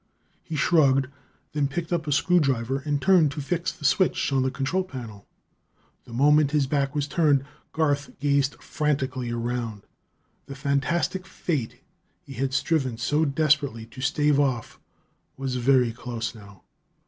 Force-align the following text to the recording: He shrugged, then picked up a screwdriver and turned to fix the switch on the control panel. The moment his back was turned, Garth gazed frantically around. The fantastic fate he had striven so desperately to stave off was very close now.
He 0.41 0.55
shrugged, 0.55 1.09
then 1.53 1.67
picked 1.67 1.93
up 1.93 2.07
a 2.07 2.11
screwdriver 2.11 2.79
and 2.87 2.99
turned 2.99 3.29
to 3.33 3.39
fix 3.39 3.71
the 3.71 3.85
switch 3.85 4.33
on 4.33 4.41
the 4.41 4.49
control 4.49 4.83
panel. 4.83 5.27
The 6.05 6.11
moment 6.13 6.49
his 6.49 6.65
back 6.65 6.95
was 6.95 7.07
turned, 7.07 7.43
Garth 7.71 8.09
gazed 8.17 8.55
frantically 8.55 9.29
around. 9.29 9.83
The 10.47 10.55
fantastic 10.55 11.27
fate 11.27 11.83
he 12.23 12.33
had 12.33 12.51
striven 12.51 12.97
so 12.97 13.25
desperately 13.25 13.85
to 13.85 14.01
stave 14.01 14.39
off 14.39 14.79
was 15.37 15.57
very 15.57 15.91
close 15.91 16.33
now. 16.33 16.63